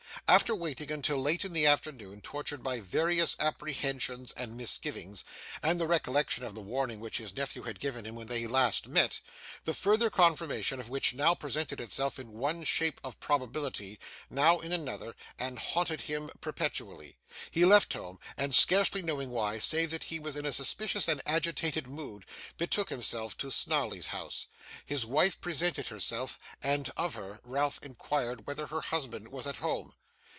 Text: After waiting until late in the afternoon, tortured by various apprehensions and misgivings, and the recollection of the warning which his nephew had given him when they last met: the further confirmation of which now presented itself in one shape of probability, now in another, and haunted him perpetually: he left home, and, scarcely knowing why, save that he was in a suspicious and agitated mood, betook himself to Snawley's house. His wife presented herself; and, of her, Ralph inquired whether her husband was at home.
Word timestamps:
After 0.27 0.55
waiting 0.55 0.89
until 0.93 1.17
late 1.17 1.43
in 1.43 1.51
the 1.51 1.67
afternoon, 1.67 2.21
tortured 2.21 2.63
by 2.63 2.79
various 2.79 3.35
apprehensions 3.37 4.31
and 4.37 4.55
misgivings, 4.55 5.25
and 5.61 5.77
the 5.81 5.87
recollection 5.87 6.45
of 6.45 6.55
the 6.55 6.61
warning 6.61 7.01
which 7.01 7.17
his 7.17 7.35
nephew 7.35 7.63
had 7.63 7.81
given 7.81 8.05
him 8.05 8.15
when 8.15 8.27
they 8.27 8.47
last 8.47 8.87
met: 8.87 9.19
the 9.65 9.73
further 9.73 10.09
confirmation 10.09 10.79
of 10.79 10.87
which 10.87 11.13
now 11.13 11.35
presented 11.35 11.81
itself 11.81 12.17
in 12.17 12.31
one 12.31 12.63
shape 12.63 13.01
of 13.03 13.19
probability, 13.19 13.99
now 14.29 14.59
in 14.59 14.71
another, 14.71 15.17
and 15.37 15.59
haunted 15.59 16.01
him 16.01 16.29
perpetually: 16.39 17.17
he 17.49 17.65
left 17.65 17.91
home, 17.91 18.17
and, 18.37 18.55
scarcely 18.55 19.01
knowing 19.01 19.31
why, 19.31 19.57
save 19.57 19.91
that 19.91 20.05
he 20.05 20.17
was 20.17 20.37
in 20.37 20.45
a 20.45 20.53
suspicious 20.53 21.09
and 21.09 21.21
agitated 21.25 21.87
mood, 21.87 22.25
betook 22.57 22.87
himself 22.89 23.35
to 23.37 23.51
Snawley's 23.51 24.07
house. 24.07 24.47
His 24.85 25.05
wife 25.05 25.41
presented 25.41 25.87
herself; 25.87 26.39
and, 26.63 26.89
of 26.95 27.15
her, 27.15 27.41
Ralph 27.43 27.79
inquired 27.83 28.47
whether 28.47 28.67
her 28.67 28.81
husband 28.81 29.27
was 29.27 29.45
at 29.45 29.57
home. 29.57 29.93